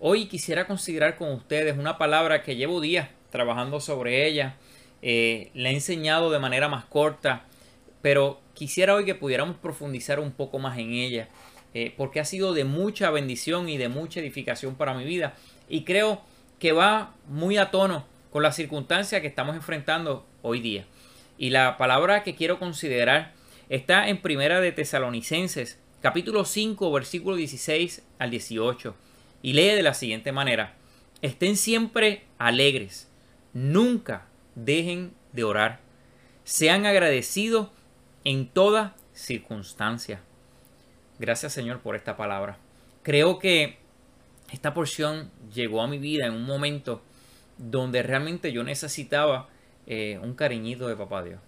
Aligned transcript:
hoy 0.00 0.26
quisiera 0.26 0.66
considerar 0.66 1.16
con 1.16 1.32
ustedes 1.32 1.76
una 1.76 1.98
palabra 1.98 2.42
que 2.42 2.56
llevo 2.56 2.80
días 2.80 3.08
trabajando 3.30 3.80
sobre 3.80 4.26
ella. 4.26 4.56
Eh, 5.02 5.50
la 5.54 5.70
he 5.70 5.74
enseñado 5.74 6.30
de 6.30 6.38
manera 6.38 6.68
más 6.68 6.84
corta, 6.84 7.44
pero 8.02 8.40
quisiera 8.54 8.94
hoy 8.94 9.04
que 9.04 9.14
pudiéramos 9.14 9.56
profundizar 9.56 10.20
un 10.20 10.32
poco 10.32 10.58
más 10.58 10.78
en 10.78 10.92
ella, 10.92 11.28
eh, 11.74 11.92
porque 11.96 12.20
ha 12.20 12.24
sido 12.24 12.54
de 12.54 12.64
mucha 12.64 13.10
bendición 13.10 13.68
y 13.68 13.76
de 13.76 13.88
mucha 13.88 14.20
edificación 14.20 14.74
para 14.74 14.94
mi 14.94 15.04
vida. 15.04 15.34
Y 15.68 15.84
creo 15.84 16.22
que 16.58 16.72
va 16.72 17.14
muy 17.26 17.56
a 17.56 17.70
tono 17.70 18.04
con 18.30 18.42
las 18.42 18.56
circunstancias 18.56 19.20
que 19.20 19.28
estamos 19.28 19.56
enfrentando 19.56 20.26
hoy 20.42 20.60
día. 20.60 20.86
Y 21.36 21.50
la 21.50 21.76
palabra 21.76 22.24
que 22.24 22.34
quiero 22.34 22.58
considerar 22.58 23.32
está 23.68 24.08
en 24.08 24.20
Primera 24.20 24.60
de 24.60 24.72
Tesalonicenses, 24.72 25.78
capítulo 26.00 26.44
5, 26.44 26.90
versículo 26.90 27.36
16 27.36 28.02
al 28.18 28.30
18, 28.30 28.94
y 29.42 29.52
lee 29.52 29.74
de 29.74 29.82
la 29.82 29.94
siguiente 29.94 30.32
manera: 30.32 30.74
Estén 31.22 31.56
siempre 31.56 32.24
alegres, 32.38 33.10
nunca 33.52 34.26
dejen 34.54 35.12
de 35.32 35.44
orar, 35.44 35.80
sean 36.44 36.86
agradecidos 36.86 37.68
en 38.24 38.48
toda 38.48 38.96
circunstancia. 39.12 40.20
Gracias 41.18 41.52
Señor 41.52 41.80
por 41.80 41.96
esta 41.96 42.16
palabra. 42.16 42.58
Creo 43.02 43.38
que 43.38 43.78
esta 44.52 44.74
porción 44.74 45.30
llegó 45.52 45.82
a 45.82 45.88
mi 45.88 45.98
vida 45.98 46.26
en 46.26 46.34
un 46.34 46.44
momento 46.44 47.02
donde 47.58 48.02
realmente 48.02 48.52
yo 48.52 48.62
necesitaba 48.62 49.48
eh, 49.86 50.18
un 50.22 50.34
cariñito 50.34 50.88
de 50.88 50.96
papá 50.96 51.22
Dios, 51.22 51.40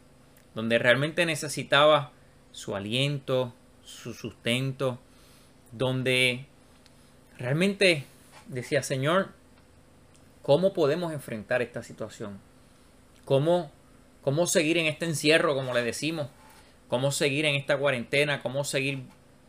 donde 0.54 0.78
realmente 0.78 1.24
necesitaba 1.24 2.12
su 2.52 2.74
aliento, 2.74 3.54
su 3.84 4.12
sustento, 4.12 4.98
donde 5.72 6.46
realmente 7.40 8.04
decía, 8.48 8.82
Señor, 8.82 9.30
¿cómo 10.42 10.74
podemos 10.74 11.12
enfrentar 11.12 11.62
esta 11.62 11.82
situación? 11.82 12.38
¿Cómo, 13.24 13.72
cómo 14.20 14.46
seguir 14.46 14.76
en 14.76 14.86
este 14.86 15.06
encierro, 15.06 15.54
como 15.54 15.72
le 15.72 15.82
decimos? 15.82 16.28
¿Cómo 16.88 17.12
seguir 17.12 17.46
en 17.46 17.54
esta 17.54 17.78
cuarentena? 17.78 18.42
¿Cómo 18.42 18.64
seguir, 18.64 19.04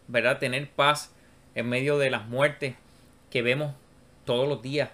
verdad, 0.07 0.39
tener 0.39 0.69
paz 0.69 1.13
en 1.53 1.67
medio 1.67 1.97
de 1.97 2.09
las 2.09 2.27
muertes 2.27 2.75
que 3.29 3.41
vemos 3.41 3.75
todos 4.25 4.47
los 4.47 4.61
días 4.61 4.89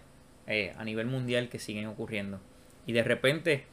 eh, 0.48 0.74
a 0.78 0.84
nivel 0.84 1.06
mundial 1.06 1.50
que 1.50 1.60
siguen 1.60 1.86
ocurriendo? 1.86 2.40
Y 2.88 2.94
de 2.94 3.04
repente 3.04 3.66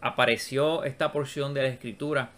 apareció 0.00 0.84
esta 0.84 1.12
porción 1.12 1.52
de 1.52 1.62
la 1.62 1.68
escritura, 1.68 2.30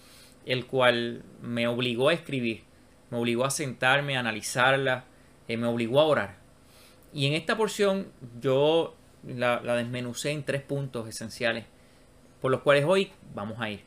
el 0.47 0.67
cual 0.67 1.23
me 1.43 1.69
obligó 1.69 2.09
a 2.09 2.15
escribir, 2.15 2.65
me 3.11 3.19
obligó 3.19 3.45
a 3.45 3.51
sentarme, 3.51 4.17
a 4.17 4.21
analizarla, 4.21 5.05
eh, 5.49 5.57
me 5.57 5.67
obligó 5.67 6.01
a 6.01 6.05
orar. 6.05 6.37
Y 7.13 7.27
en 7.27 7.35
esta 7.35 7.57
porción 7.57 8.09
yo 8.41 8.95
la, 9.27 9.61
desmenucé 9.77 10.31
en 10.31 10.45
tres 10.45 10.63
puntos 10.63 11.09
esenciales, 11.09 11.65
por 12.41 12.51
los 12.51 12.61
cuales 12.63 12.85
hoy 12.87 13.13
vamos 13.35 13.61
a 13.61 13.71
ir. 13.71 13.81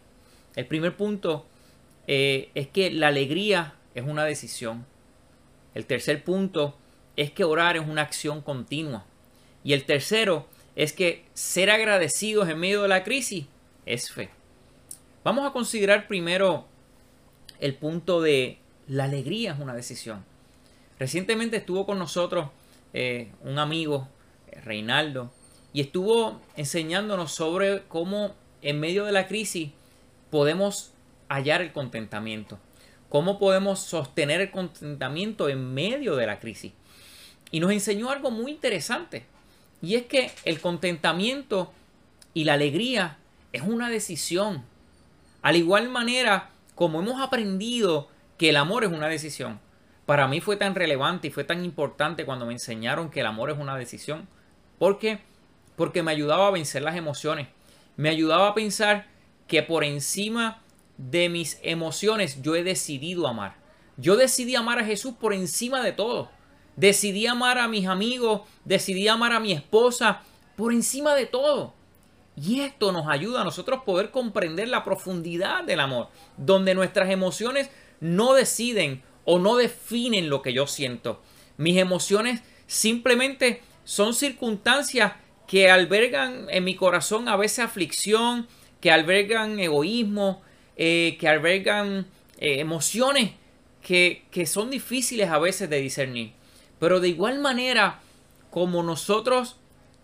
El 0.55 0.66
primer 0.66 0.95
punto 0.95 1.45
eh, 2.08 2.50
es 2.55 2.67
que 2.67 2.89
la 2.91 3.08
alegría 3.08 3.75
es 3.95 4.05
una 4.05 4.23
decisión. 4.23 4.85
El 5.75 5.85
tercer 5.85 6.23
punto 6.23 6.75
es 7.16 7.31
que 7.31 7.44
orar 7.44 7.78
es 7.78 7.88
una 7.88 8.02
acción 8.02 8.41
continua. 8.41 9.05
Y 9.63 9.73
el 9.73 9.85
tercero 9.85 10.47
es 10.75 10.94
que 10.94 11.25
ser 11.33 11.69
agradecidos 11.69 12.47
en 12.50 12.59
medio 12.59 12.83
de 12.83 12.88
la 12.88 13.03
crisis 13.03 13.45
es 13.85 14.11
fe. 14.11 14.30
Vamos 15.23 15.45
a 15.45 15.52
considerar 15.52 16.08
primero 16.08 16.67
el 17.59 17.75
punto 17.75 18.22
de 18.22 18.59
la 18.88 19.05
alegría 19.05 19.53
es 19.53 19.59
una 19.59 19.73
decisión. 19.73 20.23
Recientemente 21.00 21.58
estuvo 21.58 21.86
con 21.86 22.00
nosotros 22.00 22.50
eh, 22.94 23.31
un 23.44 23.59
amigo, 23.59 24.08
eh, 24.48 24.59
Reinaldo, 24.62 25.31
y 25.73 25.81
estuvo 25.81 26.42
enseñándonos 26.56 27.34
sobre 27.34 27.84
cómo 27.88 28.34
en 28.62 28.80
medio 28.80 29.06
de 29.06 29.12
la 29.12 29.28
crisis 29.28 29.72
podemos 30.31 30.92
hallar 31.30 31.62
el 31.62 31.72
contentamiento, 31.72 32.57
cómo 33.09 33.38
podemos 33.38 33.80
sostener 33.80 34.41
el 34.41 34.52
contentamiento 34.52 35.50
en 35.50 35.74
medio 35.74 36.16
de 36.16 36.25
la 36.25 36.40
crisis. 36.40 36.74
Y 37.52 37.59
nos 37.59 37.72
enseñó 37.72 38.09
algo 38.09 38.31
muy 38.31 38.52
interesante, 38.52 39.25
y 39.81 39.96
es 39.96 40.06
que 40.06 40.31
el 40.46 40.59
contentamiento 40.59 41.72
y 42.34 42.46
la 42.46 42.53
alegría 42.53 43.18
es 43.53 43.62
una 43.62 43.90
decisión. 43.90 44.63
Al 45.41 45.56
igual 45.56 45.90
manera 45.90 46.50
como 46.75 47.02
hemos 47.02 47.22
aprendido 47.22 48.07
que 48.38 48.50
el 48.50 48.57
amor 48.57 48.84
es 48.84 48.91
una 48.91 49.07
decisión. 49.07 49.59
Para 50.07 50.29
mí 50.29 50.40
fue 50.40 50.56
tan 50.56 50.73
relevante 50.73 51.28
y 51.28 51.31
fue 51.31 51.44
tan 51.44 51.66
importante 51.66 52.23
cuando 52.23 52.45
me 52.45 52.53
enseñaron 52.53 53.09
que 53.09 53.19
el 53.19 53.25
amor 53.25 53.50
es 53.50 53.57
una 53.57 53.75
decisión. 53.75 54.29
¿Por 54.79 55.00
qué? 55.00 55.19
Porque 55.75 56.01
me 56.01 56.12
ayudaba 56.12 56.47
a 56.47 56.51
vencer 56.51 56.81
las 56.81 56.95
emociones. 56.95 57.50
Me 57.97 58.07
ayudaba 58.07 58.47
a 58.47 58.53
pensar 58.53 59.07
que 59.47 59.63
por 59.63 59.84
encima 59.84 60.62
de 60.97 61.28
mis 61.28 61.59
emociones 61.62 62.41
yo 62.41 62.56
he 62.56 62.63
decidido 62.63 63.28
amar. 63.28 63.57
Yo 63.97 64.16
decidí 64.16 64.56
amar 64.56 64.79
a 64.79 64.85
Jesús 64.85 65.13
por 65.19 65.34
encima 65.34 65.84
de 65.84 65.91
todo. 65.91 66.31
Decidí 66.78 67.28
amar 67.28 67.57
a 67.57 67.68
mis 67.68 67.85
amigos, 67.85 68.44
decidí 68.63 69.09
amar 69.09 69.34
a 69.34 69.41
mi 69.41 69.51
esposa 69.51 70.22
por 70.56 70.72
encima 70.72 71.16
de 71.16 71.25
todo. 71.25 71.74
Y 72.38 72.62
esto 72.62 72.94
nos 72.94 73.09
ayuda 73.09 73.41
a 73.41 73.44
nosotros 73.44 73.81
poder 73.85 74.12
comprender 74.12 74.69
la 74.69 74.85
profundidad 74.85 75.66
del 75.66 75.81
amor, 75.81 76.07
donde 76.38 76.75
nuestras 76.75 77.09
emociones 77.09 77.69
no 78.00 78.34
deciden 78.34 79.03
o 79.29 79.39
no 79.39 79.57
definen 79.57 80.29
lo 80.29 80.41
que 80.41 80.53
yo 80.53 80.67
siento. 80.67 81.21
Mis 81.57 81.77
emociones 81.77 82.41
simplemente 82.65 83.61
son 83.83 84.13
circunstancias 84.13 85.13
que 85.47 85.69
albergan 85.69 86.47
en 86.49 86.63
mi 86.63 86.75
corazón 86.75 87.27
a 87.27 87.35
veces 87.35 87.59
aflicción, 87.59 88.47
que 88.79 88.89
albergan 88.89 89.59
egoísmo, 89.59 90.41
eh, 90.77 91.17
que 91.19 91.27
albergan 91.27 92.07
eh, 92.38 92.61
emociones 92.61 93.31
que, 93.81 94.23
que 94.31 94.45
son 94.45 94.69
difíciles 94.69 95.29
a 95.29 95.39
veces 95.39 95.69
de 95.69 95.81
discernir. 95.81 96.31
Pero 96.79 97.01
de 97.01 97.09
igual 97.09 97.39
manera, 97.39 97.99
como 98.49 98.81
nosotros 98.81 99.57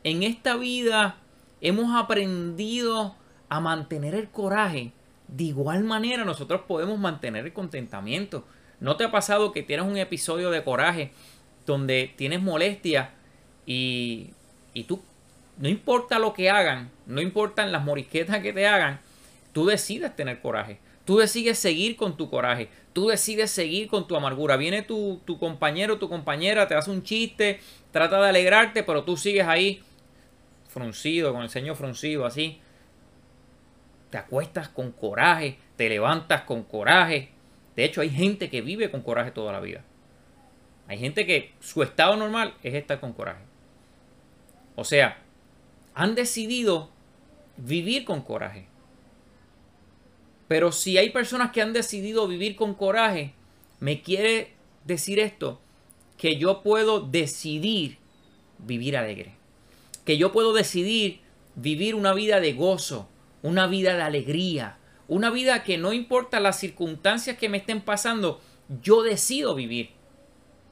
en 0.03 0.23
esta 0.23 0.57
vida 0.57 1.16
hemos 1.61 1.95
aprendido 1.95 3.16
a 3.47 3.61
mantener 3.61 4.16
el 4.16 4.28
coraje, 4.28 4.91
de 5.29 5.45
igual 5.45 5.85
manera 5.85 6.25
nosotros 6.25 6.63
podemos 6.67 7.00
mantener 7.00 7.45
el 7.45 7.53
contentamiento. 7.53 8.44
¿No 8.84 8.98
te 8.98 9.06
ha 9.06 9.12
pasado 9.12 9.54
que 9.54 9.64
tienes 9.64 9.86
un 9.86 9.96
episodio 9.96 10.52
de 10.52 10.62
coraje 10.62 11.12
donde 11.66 12.14
tienes 12.18 12.42
molestia 12.42 13.12
y, 13.66 14.32
y 14.74 14.84
tú, 14.84 15.02
no 15.58 15.70
importa 15.70 16.20
lo 16.20 16.34
que 16.34 16.50
hagan, 16.50 16.92
no 17.06 17.22
importan 17.22 17.72
las 17.72 17.86
morisquetas 17.86 18.42
que 18.42 18.52
te 18.52 18.68
hagan, 18.68 19.00
tú 19.54 19.66
decides 19.66 20.14
tener 20.18 20.42
coraje. 20.42 20.80
Tú 21.06 21.18
decides 21.18 21.60
seguir 21.60 21.96
con 21.96 22.18
tu 22.18 22.30
coraje. 22.30 22.68
Tú 22.92 23.08
decides 23.08 23.52
seguir 23.52 23.88
con 23.88 24.06
tu 24.06 24.18
amargura. 24.18 24.58
Viene 24.58 24.82
tu, 24.82 25.22
tu 25.24 25.40
compañero, 25.40 25.98
tu 25.98 26.10
compañera, 26.10 26.68
te 26.68 26.76
hace 26.76 26.92
un 26.92 27.04
chiste, 27.04 27.62
trata 27.92 28.22
de 28.22 28.28
alegrarte, 28.28 28.84
pero 28.84 29.06
tú 29.06 29.16
sigues 29.16 29.48
ahí 29.48 29.82
fruncido, 30.68 31.32
con 31.32 31.44
el 31.44 31.50
ceño 31.50 31.74
fruncido, 31.76 32.26
así. 32.26 32.60
Te 34.10 34.18
acuestas 34.18 34.68
con 34.68 34.92
coraje, 34.92 35.58
te 35.78 35.88
levantas 35.88 36.42
con 36.42 36.64
coraje. 36.64 37.33
De 37.75 37.85
hecho, 37.85 38.01
hay 38.01 38.09
gente 38.09 38.50
que 38.50 38.61
vive 38.61 38.91
con 38.91 39.01
coraje 39.01 39.31
toda 39.31 39.51
la 39.51 39.59
vida. 39.59 39.84
Hay 40.88 40.97
gente 40.97 41.25
que 41.25 41.53
su 41.59 41.81
estado 41.81 42.16
normal 42.16 42.56
es 42.63 42.73
estar 42.73 43.00
con 43.00 43.13
coraje. 43.13 43.44
O 44.75 44.84
sea, 44.84 45.22
han 45.94 46.16
decidido 46.16 46.89
vivir 47.57 48.06
con 48.06 48.22
coraje. 48.22 48.67
Pero 50.47 50.72
si 50.72 50.97
hay 50.97 51.09
personas 51.09 51.51
que 51.51 51.61
han 51.61 51.73
decidido 51.73 52.28
vivir 52.28 52.56
con 52.56 52.73
coraje, 52.73 53.34
me 53.79 54.01
quiere 54.01 54.53
decir 54.84 55.19
esto, 55.19 55.59
que 56.17 56.38
yo 56.38 56.61
puedo 56.61 57.00
decidir 57.01 57.97
vivir 58.59 58.97
alegre 58.97 59.35
que 60.05 60.17
yo 60.17 60.31
puedo 60.31 60.53
decidir 60.53 61.19
vivir 61.55 61.96
una 61.96 62.14
vida 62.14 62.40
de 62.40 62.53
gozo, 62.53 63.08
una 63.41 63.67
vida 63.67 63.96
de 63.96 64.02
alegría, 64.02 64.78
una 65.14 65.30
vida 65.30 65.64
que 65.64 65.78
no 65.78 65.94
importa 65.94 66.40
las 66.40 66.60
circunstancias 66.60 67.38
que 67.38 67.48
me 67.48 67.58
estén 67.58 67.82
pasando, 67.82 68.42
yo 68.82 69.04
decido 69.04 69.54
vivir 69.54 69.92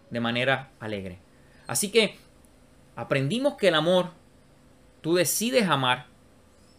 de 0.09 0.19
manera 0.19 0.71
alegre. 0.79 1.19
Así 1.67 1.91
que 1.91 2.15
aprendimos 2.95 3.53
que 3.53 3.67
el 3.67 3.75
amor, 3.75 4.11
tú 5.01 5.13
decides 5.13 5.67
amar 5.67 6.07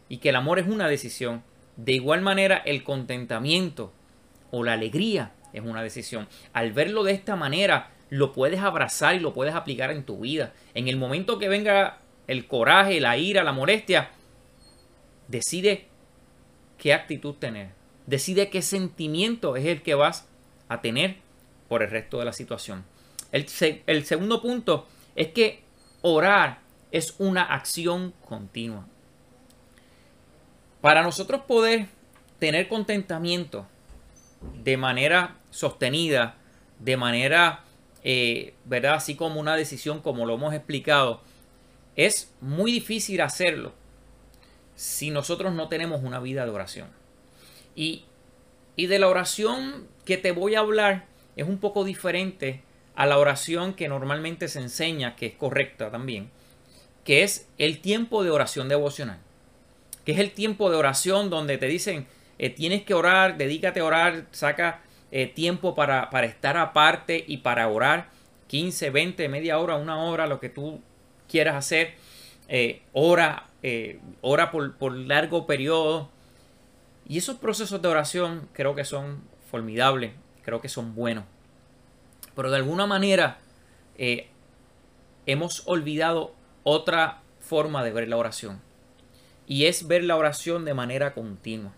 y 0.09 0.17
que 0.17 0.31
el 0.31 0.37
amor 0.37 0.59
es 0.59 0.67
una 0.67 0.89
decisión. 0.89 1.45
De 1.77 1.93
igual 1.93 2.21
manera, 2.21 2.57
el 2.57 2.83
contentamiento 2.83 3.93
o 4.51 4.65
la 4.65 4.73
alegría 4.73 5.33
es 5.53 5.63
una 5.63 5.83
decisión. 5.83 6.27
Al 6.53 6.73
verlo 6.73 7.05
de 7.05 7.13
esta 7.13 7.37
manera, 7.37 7.91
lo 8.11 8.33
puedes 8.33 8.61
abrazar 8.61 9.15
y 9.15 9.21
lo 9.21 9.33
puedes 9.33 9.55
aplicar 9.55 9.93
en 9.93 10.05
tu 10.05 10.19
vida. 10.19 10.53
En 10.75 10.89
el 10.89 10.97
momento 10.97 11.39
que 11.39 11.49
venga 11.49 11.99
el 12.27 12.49
coraje, 12.49 13.01
la 13.01 13.17
ira, 13.19 13.45
la 13.45 13.53
molestia, 13.53 14.11
decide 15.29 15.92
qué 16.83 16.93
actitud 16.93 17.37
tener. 17.37 17.69
Decide 18.09 18.51
qué 18.51 18.61
sentimiento 18.61 19.55
es 19.55 19.67
el 19.67 19.83
que 19.83 19.95
vas 19.95 20.27
a 20.69 20.81
tener 20.81 21.19
por 21.69 21.81
el 21.85 21.91
resto 21.91 22.19
de 22.19 22.25
la 22.25 22.33
situación. 22.33 22.85
El, 23.31 23.47
el 23.87 24.05
segundo 24.05 24.43
punto 24.43 24.89
es 25.15 25.29
que 25.29 25.63
orar 26.01 26.59
es 26.91 27.15
una 27.19 27.45
acción 27.45 28.13
continua. 28.29 28.85
Para 30.81 31.05
nosotros 31.05 31.43
poder 31.43 31.87
tener 32.41 32.67
contentamiento 32.67 33.65
de 34.65 34.77
manera 34.77 35.37
sostenida, 35.51 36.35
de 36.81 36.97
manera, 36.97 37.63
eh, 38.03 38.55
¿verdad? 38.65 38.95
Así 38.95 39.15
como 39.15 39.39
una 39.39 39.55
decisión 39.55 40.01
como 40.01 40.27
lo 40.27 40.35
hemos 40.35 40.53
explicado, 40.53 41.21
es 41.95 42.35
muy 42.41 42.73
difícil 42.73 43.21
hacerlo 43.21 43.73
si 44.75 45.11
nosotros 45.11 45.53
no 45.53 45.69
tenemos 45.69 46.03
una 46.03 46.21
vida 46.21 46.45
de 46.45 46.51
oración. 46.51 46.89
Y, 47.75 48.05
y 48.77 48.87
de 48.87 48.99
la 48.99 49.09
oración 49.09 49.87
que 50.05 50.17
te 50.17 50.33
voy 50.33 50.55
a 50.55 50.61
hablar 50.61 51.07
es 51.37 51.47
un 51.47 51.59
poco 51.59 51.85
diferente 51.85 52.63
a 52.95 53.07
la 53.07 53.19
oración 53.19 53.75
que 53.75 53.89
normalmente 53.89 54.49
se 54.49 54.61
enseña, 54.61 55.17
que 55.17 55.27
es 55.27 55.35
correcta 55.35 55.91
también, 55.91 56.31
que 57.05 57.23
es 57.23 57.49
el 57.59 57.81
tiempo 57.81 58.23
de 58.23 58.31
oración 58.31 58.69
devocional, 58.69 59.19
que 60.05 60.13
es 60.13 60.19
el 60.19 60.33
tiempo 60.33 60.71
de 60.71 60.77
oración 60.77 61.31
donde 61.31 61.59
te 61.59 61.67
dicen, 61.67 62.07
eh, 62.39 62.51
tienes 62.51 62.83
que 62.83 62.95
orar, 62.95 63.37
dedícate 63.37 63.81
a 63.81 63.85
orar, 63.85 64.27
saca 64.33 64.83
eh, 65.11 65.27
tiempo 65.27 65.75
para, 65.75 66.11
para, 66.11 66.27
estar 66.27 66.57
aparte 66.57 67.25
y 67.27 67.39
para 67.39 67.69
orar, 67.69 68.09
15, 68.49 68.91
20, 68.91 69.29
media 69.29 69.59
hora, 69.59 69.77
una 69.77 70.03
hora, 70.03 70.27
lo 70.27 70.41
que 70.41 70.49
tú 70.49 70.81
quieras 71.29 71.57
hacer, 71.57 71.95
eh, 72.49 72.83
ora, 72.93 73.47
ora 74.21 74.51
por, 74.51 74.77
por 74.77 74.97
largo 74.97 75.47
periodo. 75.47 76.11
Y 77.09 77.19
esos 77.19 77.37
procesos 77.37 77.83
de 77.83 77.89
oración 77.89 78.49
creo 78.53 78.75
que 78.75 78.85
son 78.85 79.23
formidables, 79.51 80.13
creo 80.43 80.61
que 80.61 80.69
son 80.69 80.95
buenos. 80.95 81.25
Pero 82.35 82.51
de 82.51 82.57
alguna 82.57 82.87
manera 82.87 83.39
eh, 83.99 84.29
hemos 85.27 85.63
olvidado 85.67 86.35
otra 86.65 87.21
forma 87.41 87.85
de 87.85 87.93
ver 87.93 88.09
la 88.09 88.17
oración. 88.17 88.61
Y 89.47 89.67
es 89.67 89.87
ver 89.87 90.05
la 90.05 90.17
oración 90.17 90.65
de 90.65 90.75
manera 90.75 91.15
continua. 91.15 91.73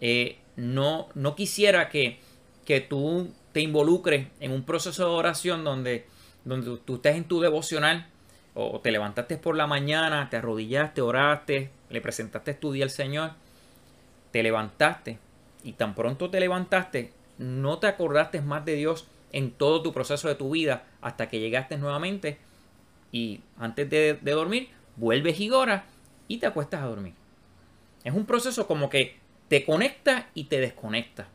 Eh, 0.00 0.38
no, 0.56 1.08
no 1.14 1.36
quisiera 1.36 1.88
que, 1.88 2.18
que, 2.64 2.80
tú 2.80 3.32
te 3.52 3.60
involucres 3.60 4.26
en 4.40 4.52
un 4.52 4.64
proceso 4.64 5.04
de 5.04 5.14
oración 5.14 5.64
donde, 5.64 6.06
donde 6.44 6.78
tú 6.84 6.96
estés 6.96 7.16
en 7.16 7.24
tu 7.24 7.40
devocional 7.40 8.08
o 8.58 8.80
te 8.80 8.90
levantaste 8.90 9.36
por 9.36 9.54
la 9.54 9.66
mañana, 9.66 10.30
te 10.30 10.38
arrodillaste, 10.38 11.02
oraste, 11.02 11.70
le 11.90 12.00
presentaste 12.00 12.54
tu 12.54 12.72
día 12.72 12.84
al 12.84 12.90
Señor, 12.90 13.32
te 14.30 14.42
levantaste 14.42 15.18
y 15.62 15.74
tan 15.74 15.94
pronto 15.94 16.30
te 16.30 16.40
levantaste, 16.40 17.12
no 17.36 17.78
te 17.78 17.86
acordaste 17.86 18.40
más 18.40 18.64
de 18.64 18.76
Dios 18.76 19.06
en 19.32 19.50
todo 19.50 19.82
tu 19.82 19.92
proceso 19.92 20.28
de 20.28 20.36
tu 20.36 20.50
vida 20.50 20.86
hasta 21.02 21.28
que 21.28 21.38
llegaste 21.38 21.76
nuevamente 21.76 22.38
y 23.12 23.42
antes 23.58 23.90
de, 23.90 24.14
dormir 24.14 24.70
vuelves 24.96 25.38
y 25.38 25.50
oras 25.50 25.82
y 26.26 26.38
te 26.38 26.46
acuestas 26.46 26.82
a 26.82 26.86
dormir. 26.86 27.12
Es 28.04 28.14
un 28.14 28.24
proceso 28.24 28.66
como 28.66 28.88
que 28.88 29.16
te 29.48 29.66
conecta 29.66 30.30
y 30.32 30.44
te 30.44 30.60
desconecta. 30.60 31.28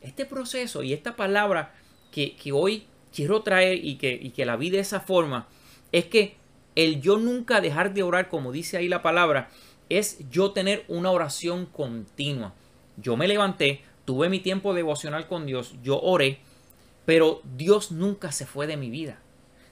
Este 0.00 0.24
proceso 0.24 0.82
y 0.82 0.94
esta 0.94 1.16
palabra 1.16 1.74
que, 2.10 2.34
hoy 2.54 2.86
quiero 3.14 3.42
traer 3.42 3.84
y 3.84 3.96
que, 3.96 4.12
y 4.12 4.30
que 4.30 4.46
la 4.46 4.56
vi 4.56 4.70
de 4.70 4.78
esa 4.78 5.00
forma 5.00 5.48
es 5.92 6.06
que 6.06 6.40
el 6.74 7.00
yo 7.00 7.18
nunca 7.18 7.60
dejar 7.60 7.94
de 7.94 8.02
orar, 8.02 8.28
como 8.28 8.52
dice 8.52 8.76
ahí 8.76 8.88
la 8.88 9.02
palabra, 9.02 9.50
es 9.88 10.18
yo 10.30 10.52
tener 10.52 10.84
una 10.88 11.10
oración 11.10 11.66
continua. 11.66 12.54
Yo 12.96 13.16
me 13.16 13.28
levanté, 13.28 13.82
tuve 14.04 14.28
mi 14.28 14.40
tiempo 14.40 14.74
devocional 14.74 15.26
con 15.26 15.46
Dios, 15.46 15.74
yo 15.82 16.00
oré, 16.00 16.38
pero 17.04 17.42
Dios 17.56 17.92
nunca 17.92 18.32
se 18.32 18.46
fue 18.46 18.66
de 18.66 18.76
mi 18.76 18.90
vida. 18.90 19.20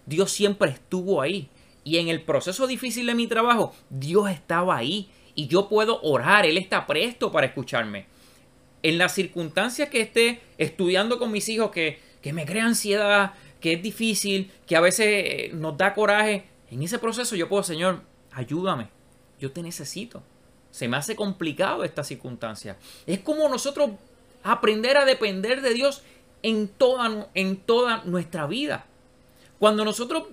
Dios 0.07 0.31
siempre 0.31 0.71
estuvo 0.71 1.23
ahí. 1.23 1.49
Y 1.85 1.99
en 1.99 2.09
el 2.09 2.23
proceso 2.23 2.67
difícil 2.67 3.07
de 3.07 3.15
mi 3.15 3.27
trabajo, 3.27 3.75
Dios 3.89 4.31
estaba 4.31 4.77
ahí. 4.77 5.09
Y 5.35 5.47
yo 5.47 5.69
puedo 5.69 6.01
orar. 6.03 6.45
Él 6.45 6.59
está 6.59 6.87
presto 6.87 7.31
para 7.33 7.47
escucharme. 7.47 8.07
En 8.83 8.99
las 8.99 9.15
circunstancias 9.15 9.89
que 9.89 10.01
esté 10.01 10.41
estudiando 10.59 11.19
con 11.19 11.31
mis 11.31 11.49
hijos, 11.49 11.71
que, 11.71 12.01
que 12.21 12.33
me 12.33 12.45
crea 12.45 12.67
ansiedad, 12.67 13.35
que 13.61 13.75
es 13.75 13.83
difícil, 13.83 14.51
que 14.67 14.77
a 14.77 14.81
veces 14.81 15.07
eh, 15.07 15.51
nos 15.55 15.77
da 15.77 15.95
coraje, 15.95 16.45
en 16.71 16.83
ese 16.83 16.99
proceso 16.99 17.37
yo 17.37 17.49
puedo, 17.49 17.63
Señor, 17.63 18.03
ayúdame. 18.33 18.89
Yo 19.39 19.53
te 19.53 19.63
necesito. 19.63 20.23
Se 20.71 20.87
me 20.87 20.97
hace 20.97 21.17
complicado 21.17 21.83
esta 21.83 22.05
circunstancia. 22.05 22.77
Es 23.07 23.21
como 23.21 23.49
nosotros 23.49 23.91
aprender 24.43 24.97
a 24.97 25.05
depender 25.05 25.63
de 25.63 25.75
Dios 25.75 26.03
en 26.43 26.69
toda, 26.69 27.29
en 27.35 27.57
toda 27.57 28.05
nuestra 28.05 28.47
vida. 28.47 28.87
Cuando 29.59 29.85
nosotros 29.85 30.25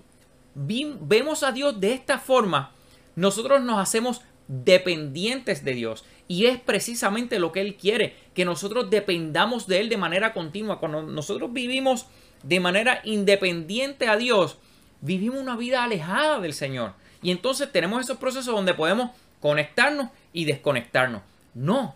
vemos 0.54 1.44
a 1.44 1.52
Dios 1.52 1.80
de 1.80 1.94
esta 1.94 2.20
forma, 2.20 2.72
nosotros 3.16 3.62
nos 3.62 3.80
hacemos 3.80 4.22
dependientes 4.48 5.64
de 5.64 5.74
Dios. 5.74 6.06
Y 6.28 6.46
es 6.46 6.60
precisamente 6.60 7.40
lo 7.40 7.52
que 7.52 7.62
Él 7.62 7.76
quiere, 7.76 8.16
que 8.34 8.46
nosotros 8.46 8.90
dependamos 8.90 9.68
de 9.68 9.80
Él 9.80 9.90
de 9.90 9.98
manera 9.98 10.34
continua. 10.34 10.80
Cuando 10.80 11.02
nosotros 11.02 11.52
vivimos 11.52 12.06
de 12.44 12.60
manera 12.60 13.02
independiente 13.04 14.08
a 14.08 14.18
Dios, 14.18 14.58
vivimos 15.02 15.40
una 15.40 15.56
vida 15.56 15.84
alejada 15.84 16.40
del 16.40 16.54
Señor. 16.54 16.94
Y 17.22 17.32
entonces 17.32 17.72
tenemos 17.72 18.02
esos 18.02 18.18
procesos 18.18 18.54
donde 18.54 18.74
podemos 18.74 19.12
conectarnos 19.40 20.10
y 20.34 20.46
desconectarnos. 20.46 21.22
No, 21.54 21.96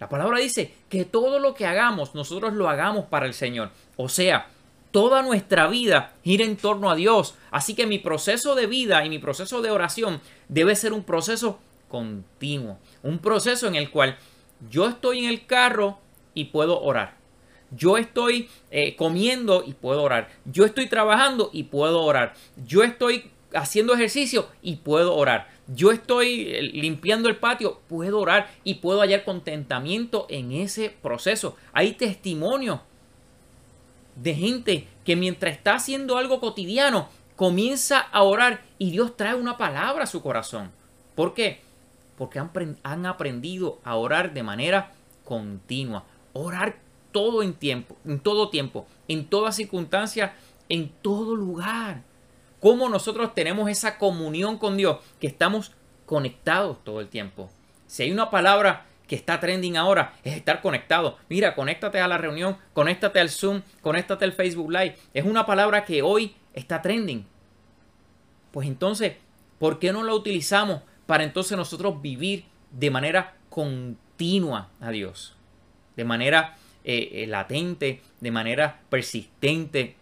la 0.00 0.08
palabra 0.08 0.38
dice 0.38 0.74
que 0.88 1.04
todo 1.04 1.38
lo 1.38 1.54
que 1.54 1.66
hagamos, 1.66 2.14
nosotros 2.14 2.52
lo 2.52 2.68
hagamos 2.68 3.06
para 3.06 3.26
el 3.26 3.34
Señor. 3.34 3.70
O 3.96 4.08
sea, 4.08 4.48
toda 4.90 5.22
nuestra 5.22 5.66
vida 5.66 6.12
gira 6.22 6.44
en 6.44 6.56
torno 6.56 6.90
a 6.90 6.94
Dios. 6.94 7.36
Así 7.50 7.74
que 7.74 7.86
mi 7.86 7.98
proceso 7.98 8.54
de 8.54 8.66
vida 8.66 9.04
y 9.04 9.08
mi 9.08 9.18
proceso 9.18 9.62
de 9.62 9.70
oración 9.70 10.20
debe 10.48 10.76
ser 10.76 10.92
un 10.92 11.04
proceso 11.04 11.58
continuo. 11.88 12.78
Un 13.02 13.18
proceso 13.18 13.66
en 13.66 13.76
el 13.76 13.90
cual 13.90 14.18
yo 14.68 14.88
estoy 14.88 15.20
en 15.20 15.30
el 15.30 15.46
carro 15.46 15.98
y 16.34 16.44
puedo 16.44 16.82
orar. 16.82 17.14
Yo 17.76 17.96
estoy 17.96 18.48
eh, 18.70 18.96
comiendo 18.96 19.64
y 19.66 19.74
puedo 19.74 20.02
orar. 20.02 20.30
Yo 20.44 20.64
estoy 20.64 20.88
trabajando 20.88 21.50
y 21.52 21.64
puedo 21.64 22.02
orar. 22.02 22.34
Yo 22.66 22.82
estoy 22.82 23.30
haciendo 23.52 23.94
ejercicio 23.94 24.48
y 24.62 24.76
puedo 24.76 25.14
orar 25.14 25.54
yo 25.66 25.92
estoy 25.92 26.50
eh, 26.50 26.62
limpiando 26.62 27.28
el 27.28 27.36
patio, 27.36 27.80
puedo 27.88 28.20
orar 28.20 28.50
y 28.64 28.74
puedo 28.74 29.00
hallar 29.00 29.24
contentamiento 29.24 30.26
en 30.28 30.52
ese 30.52 30.90
proceso. 30.90 31.56
Hay 31.72 31.92
testimonio 31.92 32.82
de 34.16 34.34
gente 34.34 34.88
que 35.04 35.16
mientras 35.16 35.54
está 35.54 35.74
haciendo 35.74 36.18
algo 36.18 36.40
cotidiano, 36.40 37.08
comienza 37.36 37.98
a 37.98 38.22
orar 38.22 38.62
y 38.78 38.90
Dios 38.90 39.16
trae 39.16 39.34
una 39.34 39.56
palabra 39.56 40.04
a 40.04 40.08
su 40.08 40.22
corazón. 40.22 40.70
¿Por 41.14 41.34
qué? 41.34 41.60
Porque 42.16 42.38
han, 42.38 42.50
han 42.82 43.06
aprendido 43.06 43.80
a 43.84 43.96
orar 43.96 44.34
de 44.34 44.42
manera 44.42 44.92
continua. 45.24 46.04
Orar 46.32 46.76
todo 47.14 47.42
en 47.42 47.54
tiempo, 47.54 47.96
en 48.04 48.18
todo 48.18 48.50
tiempo, 48.50 48.86
en 49.08 49.24
toda 49.24 49.52
circunstancia, 49.52 50.34
en 50.68 50.90
todo 51.00 51.34
lugar 51.34 52.02
cómo 52.64 52.88
nosotros 52.88 53.34
tenemos 53.34 53.68
esa 53.68 53.98
comunión 53.98 54.56
con 54.56 54.78
Dios, 54.78 54.96
que 55.20 55.26
estamos 55.26 55.72
conectados 56.06 56.82
todo 56.82 57.00
el 57.00 57.08
tiempo. 57.08 57.50
Si 57.86 58.02
hay 58.02 58.10
una 58.10 58.30
palabra 58.30 58.86
que 59.06 59.16
está 59.16 59.38
trending 59.38 59.76
ahora, 59.76 60.14
es 60.24 60.34
estar 60.34 60.62
conectado. 60.62 61.18
Mira, 61.28 61.54
conéctate 61.54 62.00
a 62.00 62.08
la 62.08 62.16
reunión, 62.16 62.56
conéctate 62.72 63.20
al 63.20 63.28
Zoom, 63.28 63.60
conéctate 63.82 64.24
al 64.24 64.32
Facebook 64.32 64.72
Live. 64.72 64.96
Es 65.12 65.26
una 65.26 65.44
palabra 65.44 65.84
que 65.84 66.00
hoy 66.00 66.36
está 66.54 66.80
trending. 66.80 67.26
Pues 68.50 68.66
entonces, 68.66 69.16
¿por 69.58 69.78
qué 69.78 69.92
no 69.92 70.02
la 70.02 70.14
utilizamos 70.14 70.80
para 71.04 71.24
entonces 71.24 71.58
nosotros 71.58 72.00
vivir 72.00 72.46
de 72.70 72.90
manera 72.90 73.36
continua 73.50 74.70
a 74.80 74.90
Dios? 74.90 75.36
De 75.96 76.04
manera 76.06 76.56
eh, 76.84 77.10
eh, 77.12 77.26
latente, 77.26 78.00
de 78.20 78.30
manera 78.30 78.82
persistente, 78.90 79.96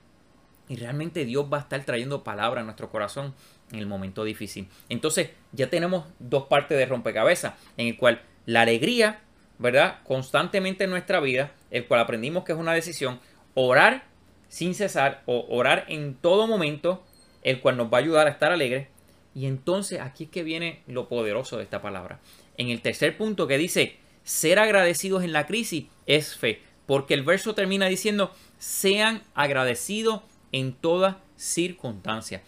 y 0.68 0.76
realmente 0.76 1.24
Dios 1.24 1.46
va 1.52 1.58
a 1.58 1.60
estar 1.60 1.84
trayendo 1.84 2.24
palabra 2.24 2.60
a 2.60 2.64
nuestro 2.64 2.90
corazón 2.90 3.34
en 3.72 3.78
el 3.78 3.86
momento 3.86 4.24
difícil. 4.24 4.68
Entonces 4.88 5.30
ya 5.52 5.68
tenemos 5.68 6.06
dos 6.18 6.44
partes 6.44 6.78
de 6.78 6.86
rompecabezas 6.86 7.54
en 7.76 7.88
el 7.88 7.96
cual 7.96 8.22
la 8.46 8.62
alegría, 8.62 9.20
¿verdad? 9.58 9.98
Constantemente 10.04 10.84
en 10.84 10.90
nuestra 10.90 11.20
vida, 11.20 11.52
el 11.70 11.86
cual 11.86 12.00
aprendimos 12.00 12.44
que 12.44 12.52
es 12.52 12.58
una 12.58 12.72
decisión, 12.72 13.20
orar 13.54 14.04
sin 14.48 14.74
cesar 14.74 15.22
o 15.26 15.46
orar 15.48 15.84
en 15.88 16.14
todo 16.14 16.46
momento, 16.46 17.04
el 17.42 17.60
cual 17.60 17.76
nos 17.76 17.92
va 17.92 17.98
a 17.98 18.00
ayudar 18.00 18.26
a 18.26 18.30
estar 18.30 18.52
alegres. 18.52 18.88
Y 19.34 19.46
entonces 19.46 20.00
aquí 20.00 20.24
es 20.24 20.30
que 20.30 20.42
viene 20.42 20.82
lo 20.86 21.08
poderoso 21.08 21.56
de 21.56 21.64
esta 21.64 21.80
palabra. 21.80 22.20
En 22.56 22.68
el 22.68 22.82
tercer 22.82 23.16
punto 23.16 23.46
que 23.46 23.56
dice, 23.56 23.96
ser 24.24 24.58
agradecidos 24.58 25.24
en 25.24 25.32
la 25.32 25.46
crisis 25.46 25.86
es 26.06 26.36
fe, 26.36 26.60
porque 26.92 27.14
el 27.14 27.22
verso 27.22 27.54
termina 27.54 27.86
diciendo, 27.86 28.32
sean 28.58 29.22
agradecidos 29.34 30.20
en 30.52 30.74
toda 30.74 31.22
circunstancia. 31.36 32.42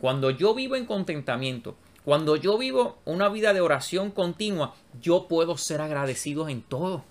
Cuando 0.00 0.30
yo 0.30 0.54
vivo 0.54 0.76
en 0.76 0.86
contentamiento, 0.86 1.74
cuando 2.04 2.36
yo 2.36 2.56
vivo 2.58 2.98
una 3.04 3.28
vida 3.28 3.52
de 3.52 3.60
oración 3.60 4.12
continua, 4.12 4.76
yo 5.02 5.26
puedo 5.26 5.56
ser 5.56 5.80
agradecido 5.80 6.48
en 6.48 6.62
todo. 6.62 7.02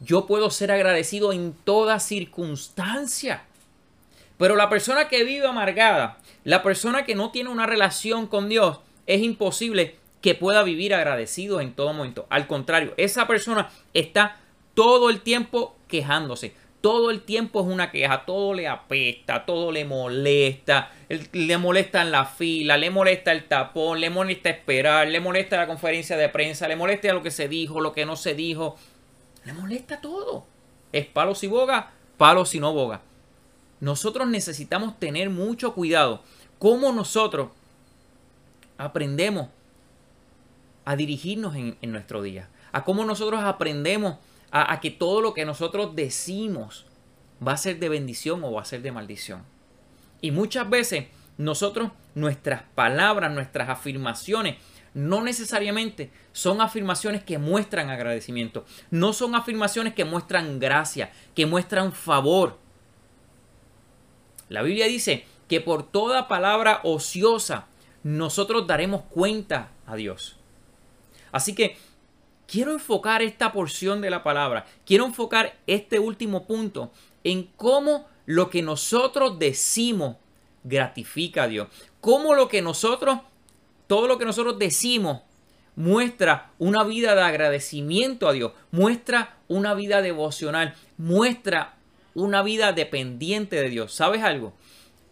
Yo 0.00 0.26
puedo 0.26 0.50
ser 0.50 0.70
agradecido 0.70 1.32
en 1.32 1.52
toda 1.52 1.98
circunstancia. 1.98 3.42
Pero 4.38 4.54
la 4.54 4.70
persona 4.70 5.08
que 5.08 5.24
vive 5.24 5.48
amargada, 5.48 6.18
la 6.44 6.62
persona 6.62 7.04
que 7.04 7.16
no 7.16 7.32
tiene 7.32 7.50
una 7.50 7.66
relación 7.66 8.28
con 8.28 8.48
Dios, 8.48 8.78
es 9.08 9.20
imposible 9.20 9.96
que 10.20 10.36
pueda 10.36 10.62
vivir 10.62 10.94
agradecido 10.94 11.60
en 11.60 11.74
todo 11.74 11.92
momento. 11.92 12.28
Al 12.30 12.46
contrario, 12.46 12.94
esa 12.96 13.26
persona 13.26 13.70
está 13.94 14.41
todo 14.74 15.10
el 15.10 15.20
tiempo 15.20 15.76
quejándose. 15.88 16.54
Todo 16.80 17.12
el 17.12 17.22
tiempo 17.22 17.60
es 17.60 17.66
una 17.68 17.92
queja, 17.92 18.24
todo 18.26 18.54
le 18.54 18.66
apesta, 18.66 19.46
todo 19.46 19.70
le 19.70 19.84
molesta, 19.84 20.90
le 21.30 21.56
molesta 21.56 22.02
en 22.02 22.10
la 22.10 22.24
fila, 22.24 22.76
le 22.76 22.90
molesta 22.90 23.30
el 23.30 23.46
tapón, 23.46 24.00
le 24.00 24.10
molesta 24.10 24.50
esperar, 24.50 25.06
le 25.06 25.20
molesta 25.20 25.56
la 25.56 25.68
conferencia 25.68 26.16
de 26.16 26.28
prensa, 26.28 26.66
le 26.66 26.74
molesta 26.74 27.12
lo 27.12 27.22
que 27.22 27.30
se 27.30 27.46
dijo, 27.46 27.80
lo 27.80 27.92
que 27.92 28.04
no 28.04 28.16
se 28.16 28.34
dijo, 28.34 28.76
le 29.44 29.52
molesta 29.52 30.00
todo. 30.00 30.44
Es 30.90 31.06
palo 31.06 31.36
si 31.36 31.46
boga, 31.46 31.92
palo 32.16 32.44
si 32.44 32.58
no 32.58 32.72
boga. 32.72 33.00
Nosotros 33.78 34.26
necesitamos 34.28 34.98
tener 34.98 35.30
mucho 35.30 35.74
cuidado 35.74 36.22
cómo 36.58 36.92
nosotros 36.92 37.50
aprendemos 38.78 39.48
a 40.84 40.96
dirigirnos 40.96 41.54
en, 41.54 41.76
nuestro 41.92 42.22
día, 42.22 42.48
a 42.72 42.84
cómo 42.84 43.04
nosotros 43.04 43.42
aprendemos 43.42 44.16
a, 44.16 44.18
que 44.80 44.90
todo 44.90 45.20
lo 45.20 45.34
que 45.34 45.44
nosotros 45.44 45.94
decimos 45.94 46.86
va 47.46 47.52
a 47.52 47.56
ser 47.56 47.78
de 47.78 47.88
bendición 47.88 48.44
o 48.44 48.52
va 48.52 48.62
a 48.62 48.66
ser 48.66 48.82
de 48.82 48.92
maldición. 48.92 49.44
Y 50.20 50.30
muchas 50.30 50.68
veces 50.68 51.06
nosotros, 51.38 51.90
nuestras 52.14 52.62
palabras, 52.74 53.32
nuestras 53.32 53.68
afirmaciones, 53.68 54.56
no 54.94 55.22
necesariamente 55.22 56.10
son 56.32 56.60
afirmaciones 56.60 57.24
que 57.24 57.38
muestran 57.38 57.88
agradecimiento, 57.88 58.64
no 58.90 59.12
son 59.12 59.34
afirmaciones 59.34 59.94
que 59.94 60.04
muestran 60.04 60.58
gracia, 60.58 61.10
que 61.34 61.46
muestran 61.46 61.92
favor. 61.92 62.58
La 64.48 64.62
Biblia 64.62 64.86
dice 64.86 65.24
que 65.48 65.60
por 65.60 65.82
toda 65.82 66.28
palabra 66.28 66.80
ociosa 66.84 67.66
nosotros 68.02 68.66
daremos 68.66 69.02
cuenta 69.02 69.70
a 69.86 69.96
Dios. 69.96 70.36
Así 71.30 71.54
que 71.54 71.78
quiero 72.52 72.72
enfocar 72.72 73.22
esta 73.22 73.50
porción 73.50 74.02
de 74.02 74.10
la 74.10 74.22
palabra, 74.22 74.66
quiero 74.84 75.06
enfocar 75.06 75.56
este 75.66 75.98
último 75.98 76.46
punto 76.46 76.92
en 77.24 77.44
cómo 77.56 78.06
lo 78.26 78.50
que 78.50 78.60
nosotros 78.60 79.38
decimos 79.38 80.16
gratifica 80.62 81.44
a 81.44 81.48
Dios, 81.48 81.68
cómo 82.02 82.34
lo 82.34 82.48
que 82.48 82.60
nosotros, 82.60 83.20
todo 83.86 84.06
lo 84.06 84.18
que 84.18 84.26
nosotros 84.26 84.58
decimos 84.58 85.22
muestra 85.76 86.50
una 86.58 86.84
vida 86.84 87.14
de 87.14 87.22
agradecimiento 87.22 88.28
a 88.28 88.32
Dios, 88.34 88.52
muestra 88.70 89.38
una 89.48 89.72
vida 89.72 90.02
devocional, 90.02 90.74
muestra 90.98 91.76
una 92.14 92.42
vida 92.42 92.74
dependiente 92.74 93.56
de 93.56 93.70
Dios. 93.70 93.94
¿Sabes 93.94 94.22
algo? 94.22 94.52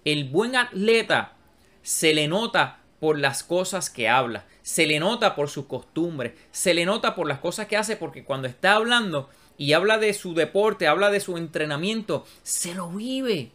El 0.05 0.29
buen 0.29 0.57
atleta 0.57 1.33
se 1.81 2.13
le 2.13 2.29
nota 2.29 2.80
por 3.01 3.19
las 3.19 3.43
cosas 3.43 3.91
que 3.91 4.09
habla, 4.09 4.45
se 4.63 4.87
le 4.87 5.01
nota 5.01 5.35
por 5.35 5.49
sus 5.49 5.67
costumbres, 5.67 6.35
se 6.53 6.75
le 6.75 6.85
nota 6.85 7.15
por 7.15 7.27
las 7.27 7.41
cosas 7.41 7.67
que 7.67 7.77
hace, 7.77 7.97
porque 7.97 8.25
cuando 8.25 8.47
está 8.47 8.75
hablando 8.75 9.31
y 9.57 9.73
habla 9.73 9.99
de 9.99 10.13
su 10.13 10.35
deporte, 10.35 10.87
habla 10.87 11.11
de 11.11 11.21
su 11.21 11.37
entrenamiento, 11.39 12.27
se 12.43 12.75
lo 12.75 12.91
vive. 12.91 13.53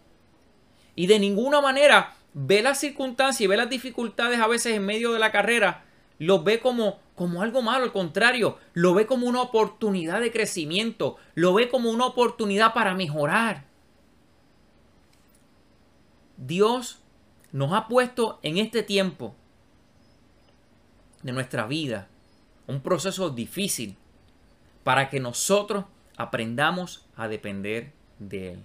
Y 0.95 1.07
de 1.07 1.19
ninguna 1.19 1.61
manera 1.61 2.15
ve 2.33 2.61
las 2.61 2.79
circunstancias 2.79 3.41
y 3.41 3.47
ve 3.47 3.55
las 3.55 3.69
dificultades 3.69 4.39
a 4.39 4.47
veces 4.47 4.75
en 4.75 4.85
medio 4.85 5.13
de 5.13 5.19
la 5.19 5.31
carrera, 5.31 5.85
lo 6.17 6.43
ve 6.43 6.59
como, 6.59 6.99
como 7.15 7.41
algo 7.41 7.61
malo, 7.61 7.83
al 7.83 7.91
contrario, 7.91 8.57
lo 8.73 8.93
ve 8.93 9.05
como 9.05 9.27
una 9.27 9.41
oportunidad 9.41 10.21
de 10.21 10.31
crecimiento, 10.31 11.17
lo 11.35 11.53
ve 11.53 11.69
como 11.69 11.91
una 11.91 12.05
oportunidad 12.07 12.73
para 12.73 12.95
mejorar. 12.95 13.65
Dios 16.37 16.99
nos 17.55 17.71
ha 17.71 17.87
puesto 17.87 18.37
en 18.43 18.57
este 18.57 18.83
tiempo 18.83 19.33
de 21.23 21.31
nuestra 21.31 21.65
vida 21.65 22.09
un 22.67 22.81
proceso 22.81 23.29
difícil 23.29 23.95
para 24.83 25.09
que 25.09 25.21
nosotros 25.21 25.85
aprendamos 26.17 27.05
a 27.15 27.29
depender 27.29 27.93
de 28.19 28.51
Él. 28.51 28.59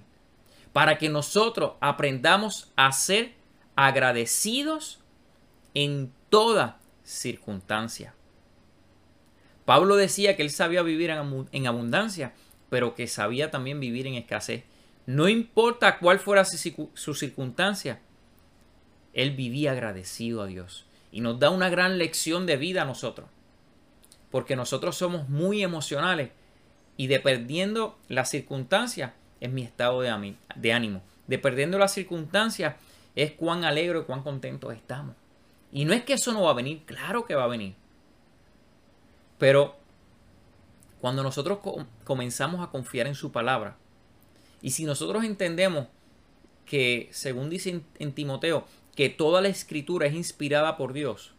Para 0.73 0.99
que 0.99 1.09
nosotros 1.09 1.75
aprendamos 1.80 2.73
a 2.75 2.90
ser 2.90 3.35
agradecidos 3.76 4.99
en 5.75 6.12
toda 6.28 6.80
circunstancia. 7.04 8.12
Pablo 9.66 9.94
decía 9.94 10.35
que 10.35 10.42
él 10.42 10.50
sabía 10.50 10.82
vivir 10.82 11.11
en 11.11 11.66
abundancia, 11.68 12.32
pero 12.70 12.97
que 12.97 13.06
sabía 13.06 13.52
también 13.52 13.78
vivir 13.78 14.09
en 14.09 14.14
escasez. 14.14 14.64
No 15.06 15.28
importa 15.28 16.00
cuál 16.00 16.18
fuera 16.18 16.44
su 16.44 17.14
circunstancia, 17.14 18.00
él 19.12 19.33
vivía 19.33 19.73
agradecido 19.73 20.43
a 20.43 20.47
Dios. 20.47 20.87
Y 21.12 21.21
nos 21.21 21.38
da 21.38 21.50
una 21.50 21.69
gran 21.69 21.99
lección 21.99 22.47
de 22.47 22.57
vida 22.57 22.83
a 22.83 22.87
nosotros. 22.87 23.29
Porque 24.31 24.57
nosotros 24.57 24.97
somos 24.97 25.29
muy 25.29 25.62
emocionales. 25.62 26.31
Y 26.97 27.09
dependiendo 27.09 27.99
las 28.09 28.31
circunstancias 28.31 29.12
es 29.40 29.50
mi 29.50 29.62
estado 29.62 30.02
de, 30.02 30.73
ánimo. 30.73 31.02
Dependiendo 31.26 31.79
las 31.79 31.93
circunstancias 31.93 32.76
es 33.17 33.33
cuán 33.33 33.64
alegre, 33.64 34.05
cuán 34.05 34.23
contentos 34.23 34.75
estamos. 34.75 35.17
Y 35.73 35.85
no 35.85 35.95
es 35.95 36.05
que 36.05 36.14
eso 36.14 36.33
no 36.33 36.43
va 36.43 36.50
a 36.50 36.55
venir, 36.55 36.83
claro 36.85 37.25
que 37.25 37.35
va 37.35 37.45
a 37.45 37.49
venir. 37.49 37.75
Pero 39.38 39.76
cuando 41.00 41.23
nosotros 41.23 41.61
comenzamos 42.05 42.61
a 42.61 42.71
confiar 42.71 43.07
en 43.07 43.14
su 43.14 43.33
palabra, 43.33 43.76
y 44.61 44.73
si 44.73 44.85
nosotros 44.85 45.25
entendemos 45.25 45.87
que, 46.67 47.09
según 47.12 47.49
dice 47.49 47.81
en 47.99 48.12
Timoteo, 48.12 48.67
que 49.00 49.09
toda 49.09 49.40
la 49.40 49.49
escritura 49.49 50.07
es 50.07 50.12
inspirada 50.12 50.76
por 50.76 50.92
Dios 50.92 51.33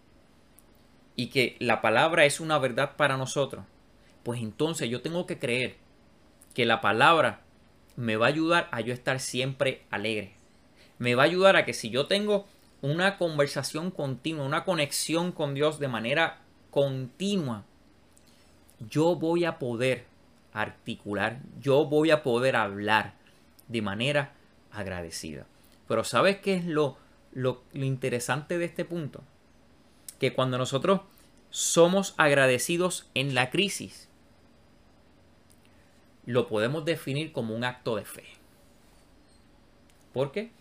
y 1.16 1.28
que 1.28 1.58
la 1.60 1.80
palabra 1.80 2.26
es 2.26 2.40
una 2.40 2.58
verdad 2.58 2.96
para 2.96 3.18
nosotros, 3.18 3.66
pues 4.24 4.42
entonces 4.42 4.90
yo 4.90 5.04
tengo 5.04 5.28
que 5.28 5.38
creer 5.38 5.76
que 6.56 6.66
la 6.66 6.82
palabra 6.82 7.42
me 7.96 8.16
va 8.16 8.26
a 8.26 8.30
ayudar 8.30 8.68
a 8.72 8.82
yo 8.82 8.92
estar 8.92 9.20
siempre 9.20 9.84
alegre. 9.92 10.34
Me 10.98 11.14
va 11.14 11.22
a 11.22 11.28
ayudar 11.28 11.56
a 11.56 11.64
que 11.64 11.74
si 11.74 11.92
yo 11.92 12.08
tengo 12.08 12.48
una 12.82 13.20
conversación 13.20 13.92
continua, 13.92 14.44
una 14.44 14.64
conexión 14.64 15.32
con 15.32 15.54
Dios 15.54 15.78
de 15.78 15.88
manera 15.88 16.40
continua, 16.72 17.64
yo 18.90 19.16
voy 19.16 19.46
a 19.46 19.60
poder 19.60 20.08
articular, 20.52 21.38
yo 21.60 21.86
voy 21.86 22.10
a 22.10 22.24
poder 22.24 22.56
hablar 22.56 23.14
de 23.68 23.84
manera 23.84 24.34
agradecida. 24.72 25.46
Pero 25.88 26.04
¿sabes 26.04 26.40
qué 26.40 26.56
es 26.56 26.66
lo 27.34 27.64
interesante 27.74 28.58
de 28.58 28.66
este 28.66 28.86
punto, 28.86 29.24
que 30.20 30.34
cuando 30.34 30.58
nosotros 30.58 31.02
somos 31.50 32.14
agradecidos 32.18 33.10
en 33.14 33.36
la 33.36 33.50
crisis, 33.50 34.08
lo 36.26 36.48
podemos 36.48 36.86
definir 36.86 37.32
como 37.32 37.56
un 37.56 37.64
acto 37.64 37.96
de 37.96 38.06
fe. 38.06 38.26
¿Por 40.14 40.32
qué? 40.32 40.52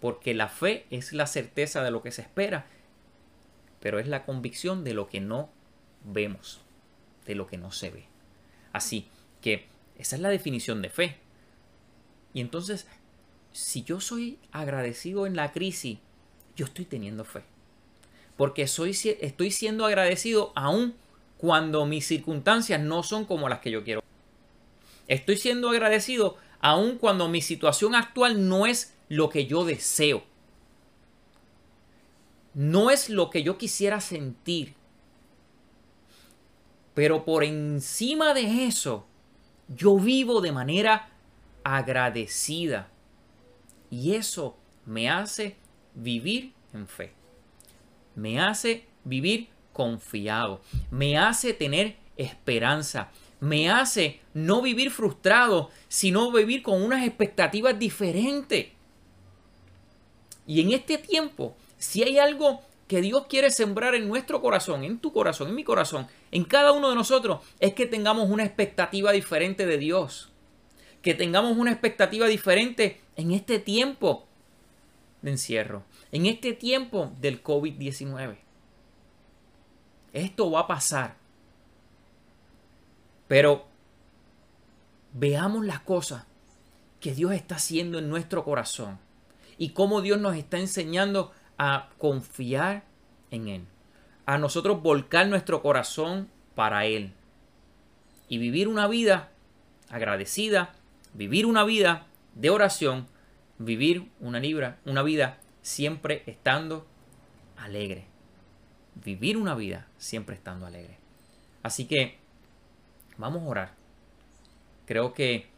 Porque 0.00 0.34
la 0.34 0.48
fe 0.48 0.86
es 0.90 1.12
la 1.12 1.26
certeza 1.26 1.82
de 1.82 1.90
lo 1.90 2.02
que 2.02 2.12
se 2.12 2.22
espera, 2.22 2.66
pero 3.80 3.98
es 3.98 4.06
la 4.06 4.24
convicción 4.24 4.84
de 4.84 4.94
lo 4.94 5.08
que 5.08 5.20
no 5.20 5.50
vemos, 6.04 6.60
de 7.26 7.34
lo 7.34 7.46
que 7.46 7.58
no 7.58 7.72
se 7.72 7.90
ve. 7.90 8.04
Así 8.72 9.08
que 9.40 9.66
esa 9.98 10.16
es 10.16 10.22
la 10.22 10.28
definición 10.28 10.80
de 10.82 10.90
fe. 10.90 11.16
Y 12.32 12.40
entonces, 12.40 12.86
si 13.52 13.82
yo 13.82 14.00
soy 14.00 14.38
agradecido 14.52 15.26
en 15.26 15.36
la 15.36 15.52
crisis, 15.52 15.98
yo 16.60 16.66
estoy 16.66 16.84
teniendo 16.84 17.24
fe. 17.24 17.42
Porque 18.36 18.66
soy, 18.66 18.94
estoy 19.20 19.50
siendo 19.50 19.86
agradecido 19.86 20.52
aún 20.54 20.94
cuando 21.38 21.86
mis 21.86 22.06
circunstancias 22.06 22.78
no 22.78 23.02
son 23.02 23.24
como 23.24 23.48
las 23.48 23.60
que 23.60 23.70
yo 23.70 23.82
quiero. 23.82 24.02
Estoy 25.08 25.38
siendo 25.38 25.70
agradecido 25.70 26.36
aún 26.60 26.98
cuando 26.98 27.28
mi 27.28 27.40
situación 27.40 27.94
actual 27.94 28.46
no 28.46 28.66
es 28.66 28.94
lo 29.08 29.30
que 29.30 29.46
yo 29.46 29.64
deseo. 29.64 30.22
No 32.52 32.90
es 32.90 33.08
lo 33.08 33.30
que 33.30 33.42
yo 33.42 33.56
quisiera 33.56 34.02
sentir. 34.02 34.74
Pero 36.92 37.24
por 37.24 37.42
encima 37.42 38.34
de 38.34 38.66
eso, 38.66 39.06
yo 39.68 39.96
vivo 39.96 40.42
de 40.42 40.52
manera 40.52 41.08
agradecida. 41.64 42.90
Y 43.90 44.14
eso 44.14 44.58
me 44.84 45.08
hace 45.08 45.56
vivir 45.94 46.52
en 46.72 46.86
fe. 46.86 47.12
Me 48.14 48.40
hace 48.40 48.86
vivir 49.04 49.48
confiado. 49.72 50.60
Me 50.90 51.18
hace 51.18 51.54
tener 51.54 51.96
esperanza. 52.16 53.10
Me 53.40 53.70
hace 53.70 54.20
no 54.34 54.60
vivir 54.60 54.90
frustrado, 54.90 55.70
sino 55.88 56.30
vivir 56.30 56.62
con 56.62 56.82
unas 56.82 57.06
expectativas 57.06 57.78
diferentes. 57.78 58.66
Y 60.46 60.60
en 60.60 60.72
este 60.72 60.98
tiempo, 60.98 61.56
si 61.78 62.02
hay 62.02 62.18
algo 62.18 62.60
que 62.86 63.00
Dios 63.00 63.26
quiere 63.28 63.50
sembrar 63.50 63.94
en 63.94 64.08
nuestro 64.08 64.42
corazón, 64.42 64.82
en 64.82 64.98
tu 64.98 65.12
corazón, 65.12 65.48
en 65.48 65.54
mi 65.54 65.64
corazón, 65.64 66.08
en 66.32 66.44
cada 66.44 66.72
uno 66.72 66.90
de 66.90 66.96
nosotros, 66.96 67.40
es 67.60 67.72
que 67.72 67.86
tengamos 67.86 68.28
una 68.28 68.44
expectativa 68.44 69.12
diferente 69.12 69.64
de 69.64 69.78
Dios. 69.78 70.30
Que 71.00 71.14
tengamos 71.14 71.56
una 71.56 71.70
expectativa 71.70 72.26
diferente 72.26 73.00
en 73.16 73.30
este 73.30 73.60
tiempo 73.60 74.26
de 75.22 75.30
encierro, 75.30 75.82
en 76.12 76.26
este 76.26 76.52
tiempo 76.52 77.12
del 77.20 77.42
COVID-19. 77.42 78.36
Esto 80.12 80.50
va 80.50 80.60
a 80.60 80.66
pasar. 80.66 81.16
Pero 83.28 83.66
veamos 85.12 85.64
las 85.64 85.80
cosas 85.80 86.24
que 87.00 87.14
Dios 87.14 87.32
está 87.32 87.56
haciendo 87.56 87.98
en 87.98 88.08
nuestro 88.08 88.44
corazón 88.44 88.98
y 89.56 89.70
cómo 89.70 90.00
Dios 90.00 90.20
nos 90.20 90.36
está 90.36 90.58
enseñando 90.58 91.32
a 91.58 91.90
confiar 91.98 92.84
en 93.30 93.48
Él, 93.48 93.64
a 94.26 94.38
nosotros 94.38 94.82
volcar 94.82 95.28
nuestro 95.28 95.62
corazón 95.62 96.28
para 96.54 96.86
Él 96.86 97.12
y 98.28 98.38
vivir 98.38 98.68
una 98.68 98.86
vida 98.88 99.30
agradecida, 99.90 100.74
vivir 101.14 101.46
una 101.46 101.64
vida 101.64 102.06
de 102.34 102.50
oración, 102.50 103.06
vivir 103.60 104.10
una, 104.20 104.40
libra, 104.40 104.78
una 104.86 105.02
vida 105.02 105.38
siempre 105.62 106.24
estando 106.26 106.86
alegre. 107.58 108.06
Vivir 108.94 109.36
una 109.36 109.54
vida 109.54 109.86
siempre 109.98 110.34
estando 110.34 110.66
alegre. 110.66 110.98
Así 111.62 111.86
que 111.86 112.18
vamos 113.18 113.42
a 113.42 113.46
orar. 113.46 113.74
Creo 114.86 115.12
que 115.12 115.48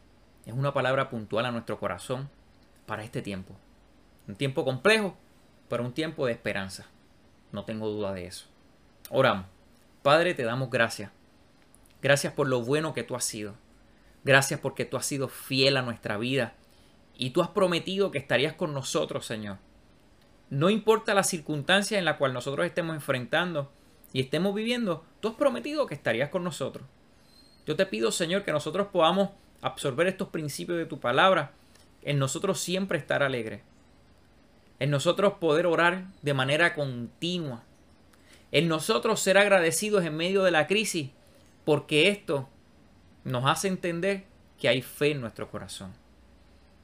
es 0.45 0.53
una 0.53 0.73
palabra 0.73 1.09
puntual 1.09 1.45
a 1.45 1.51
nuestro 1.51 1.79
corazón 1.79 2.29
para 2.85 3.03
este 3.03 3.21
tiempo. 3.21 3.55
Un 4.27 4.35
tiempo 4.35 4.65
complejo, 4.65 5.17
pero 5.69 5.83
un 5.83 5.93
tiempo 5.93 6.25
de 6.25 6.33
esperanza. 6.33 6.85
No 7.53 7.63
tengo 7.63 7.87
duda 7.87 8.13
de 8.13 8.27
eso. 8.27 8.47
Oramos. 9.09 9.45
Padre, 10.01 10.33
te 10.33 10.43
damos 10.43 10.69
gracias. 10.69 11.09
Gracias 12.01 12.33
por 12.33 12.49
lo 12.49 12.61
bueno 12.61 12.93
que 12.93 13.03
tú 13.03 13.15
has 13.15 13.23
sido. 13.23 13.55
Gracias 14.25 14.59
porque 14.59 14.83
tú 14.83 14.97
has 14.97 15.05
sido 15.05 15.29
fiel 15.29 15.77
a 15.77 15.81
nuestra 15.81 16.17
vida. 16.17 16.53
Y 17.15 17.31
tú 17.31 17.41
has 17.41 17.49
prometido 17.49 18.11
que 18.11 18.17
estarías 18.17 18.53
con 18.53 18.73
nosotros, 18.73 19.25
Señor. 19.25 19.57
No 20.49 20.69
importa 20.69 21.13
la 21.13 21.23
circunstancia 21.23 21.97
en 21.97 22.05
la 22.05 22.17
cual 22.17 22.33
nosotros 22.33 22.65
estemos 22.65 22.95
enfrentando 22.95 23.71
y 24.11 24.21
estemos 24.21 24.53
viviendo, 24.53 25.03
tú 25.19 25.29
has 25.29 25.35
prometido 25.35 25.87
que 25.87 25.95
estarías 25.95 26.29
con 26.29 26.43
nosotros. 26.43 26.85
Yo 27.65 27.75
te 27.75 27.85
pido, 27.85 28.11
Señor, 28.11 28.43
que 28.43 28.51
nosotros 28.51 28.87
podamos 28.91 29.29
absorber 29.61 30.07
estos 30.07 30.29
principios 30.29 30.77
de 30.77 30.85
tu 30.85 30.99
palabra, 30.99 31.53
en 32.03 32.19
nosotros 32.19 32.59
siempre 32.59 32.97
estar 32.97 33.23
alegre, 33.23 33.63
en 34.79 34.91
nosotros 34.91 35.33
poder 35.39 35.65
orar 35.65 36.05
de 36.21 36.33
manera 36.33 36.75
continua, 36.75 37.63
en 38.51 38.67
nosotros 38.67 39.19
ser 39.19 39.37
agradecidos 39.37 40.03
en 40.03 40.15
medio 40.15 40.43
de 40.43 40.51
la 40.51 40.67
crisis, 40.67 41.09
porque 41.65 42.09
esto 42.09 42.49
nos 43.23 43.45
hace 43.45 43.69
entender 43.69 44.25
que 44.59 44.67
hay 44.67 44.81
fe 44.81 45.11
en 45.11 45.21
nuestro 45.21 45.49
corazón. 45.49 46.02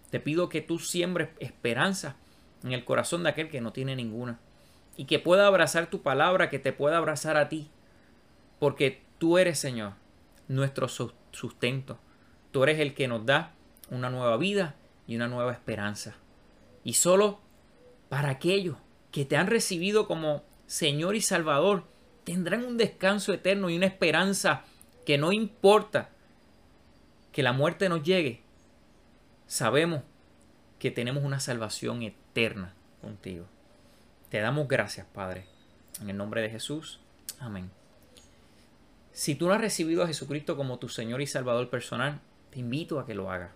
Te 0.10 0.20
pido 0.20 0.50
que 0.50 0.62
tú 0.62 0.80
siembres 0.80 1.30
esperanza 1.40 2.16
en 2.64 2.72
el 2.72 2.84
corazón 2.84 3.24
de 3.24 3.30
aquel 3.30 3.50
que 3.50 3.62
no 3.62 3.72
tiene 3.72 3.96
ninguna 3.96 4.40
y 4.98 5.06
que 5.06 5.20
pueda 5.20 5.48
abrazar 5.48 5.90
tu 5.90 6.02
palabra, 6.02 6.50
que 6.50 6.60
te 6.60 6.74
pueda 6.74 6.98
abrazar 6.98 7.38
a 7.38 7.48
ti, 7.48 7.70
porque 8.60 9.02
tú 9.18 9.38
eres, 9.38 9.60
Señor, 9.60 9.94
nuestro 10.48 10.88
sustento. 10.90 12.00
Tú 12.52 12.64
eres 12.64 12.80
el 12.80 12.94
que 12.94 13.08
nos 13.08 13.26
da 13.26 13.54
una 13.90 14.10
nueva 14.10 14.36
vida 14.38 14.76
y 15.08 15.16
una 15.16 15.28
nueva 15.28 15.54
esperanza. 15.54 16.16
Y 16.84 16.94
solo 16.94 17.40
para 18.10 18.30
aquellos 18.30 18.78
que 19.12 19.26
te 19.26 19.38
han 19.38 19.48
recibido 19.48 20.08
como 20.08 20.44
Señor 20.66 21.16
y 21.16 21.22
Salvador, 21.22 21.86
tendrán 22.24 22.66
un 22.66 22.78
descanso 22.78 23.34
eterno 23.34 23.70
y 23.70 23.78
una 23.78 23.86
esperanza 23.86 24.66
que 25.06 25.18
no 25.18 25.32
importa 25.32 26.10
que 27.32 27.42
la 27.44 27.54
muerte 27.54 27.90
nos 27.90 28.04
llegue, 28.04 28.44
sabemos 29.50 30.04
que 30.78 30.92
tenemos 30.92 31.24
una 31.24 31.42
salvación 31.42 32.04
eterna 32.04 32.74
contigo. 33.02 33.46
Te 34.30 34.40
damos 34.40 34.68
gracias, 34.68 35.08
Padre. 35.08 35.46
En 36.00 36.10
el 36.10 36.16
nombre 36.16 36.42
de 36.42 36.50
Jesús. 36.50 37.00
Amén. 37.40 37.70
Si 39.12 39.36
tú 39.36 39.48
no 39.48 39.54
has 39.54 39.60
recibido 39.60 40.04
a 40.04 40.08
Jesucristo 40.08 40.56
como 40.56 40.78
tu 40.78 40.88
Señor 40.88 41.22
y 41.22 41.28
Salvador 41.28 41.70
personal, 41.70 42.22
te 42.52 42.60
invito 42.60 43.00
a 43.00 43.06
que 43.06 43.16
lo 43.16 43.32
hagas. 43.32 43.52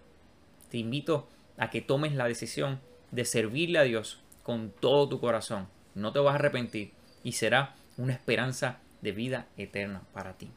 Te 0.70 0.80
invito 0.80 1.30
a 1.58 1.70
que 1.70 1.82
tomes 1.82 2.16
la 2.16 2.28
decisión 2.28 2.82
de 3.12 3.24
servirle 3.24 3.78
a 3.78 3.84
Dios 3.84 4.20
con 4.42 4.72
todo 4.72 5.08
tu 5.08 5.20
corazón. 5.20 5.68
No 5.94 6.12
te 6.12 6.20
vas 6.20 6.34
a 6.34 6.36
arrepentir 6.36 6.92
y 7.24 7.34
será 7.34 7.76
una 7.98 8.14
esperanza 8.14 8.80
de 9.02 9.12
vida 9.12 9.48
eterna 9.58 10.02
para 10.12 10.34
ti. 10.34 10.50